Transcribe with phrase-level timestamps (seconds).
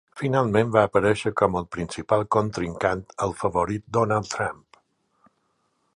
[0.19, 4.61] Finalment va aparèixer com el principal contrincant al favorit Donald Trump.